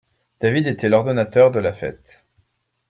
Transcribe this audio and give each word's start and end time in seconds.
David 0.39 0.65
était 0.65 0.89
l'ordonnateur 0.89 1.51
de 1.51 1.59
la 1.59 1.73
fête. 1.73 2.25